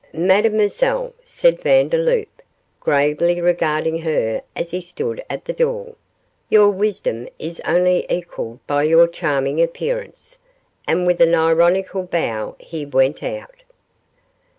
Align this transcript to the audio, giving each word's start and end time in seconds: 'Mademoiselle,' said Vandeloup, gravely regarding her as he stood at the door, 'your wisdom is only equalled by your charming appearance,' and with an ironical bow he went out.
'Mademoiselle,' 0.13 1.13
said 1.23 1.61
Vandeloup, 1.61 2.41
gravely 2.79 3.39
regarding 3.39 3.99
her 3.99 4.41
as 4.55 4.71
he 4.71 4.81
stood 4.81 5.23
at 5.29 5.45
the 5.45 5.53
door, 5.53 5.93
'your 6.49 6.71
wisdom 6.71 7.27
is 7.37 7.61
only 7.67 8.07
equalled 8.11 8.57
by 8.65 8.81
your 8.81 9.07
charming 9.07 9.61
appearance,' 9.61 10.39
and 10.87 11.05
with 11.05 11.21
an 11.21 11.35
ironical 11.35 12.01
bow 12.01 12.55
he 12.57 12.83
went 12.83 13.21
out. 13.21 13.61